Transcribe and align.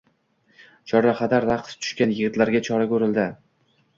Chorrahada 0.91 1.41
raqc 1.43 1.69
tushgan 1.85 2.15
yigitlarga 2.15 2.61
chora 2.69 2.87
ko‘rildi 2.95 3.29